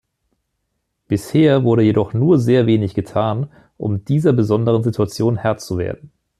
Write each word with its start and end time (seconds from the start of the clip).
Bisher 1.07 1.63
wurde 1.63 1.83
jedoch 1.83 2.15
nur 2.15 2.39
sehr 2.39 2.65
wenig 2.65 2.95
getan, 2.95 3.51
um 3.77 4.03
dieser 4.03 4.33
besonderen 4.33 4.81
Situation 4.81 5.37
Herr 5.37 5.57
zu 5.59 5.77
werden. 5.77 6.11